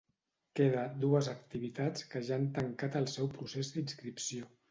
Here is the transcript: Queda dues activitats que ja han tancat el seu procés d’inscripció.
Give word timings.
Queda 0.59 0.85
dues 1.03 1.27
activitats 1.33 2.07
que 2.13 2.23
ja 2.29 2.35
han 2.41 2.49
tancat 2.57 2.99
el 3.01 3.07
seu 3.17 3.31
procés 3.37 3.73
d’inscripció. 3.77 4.51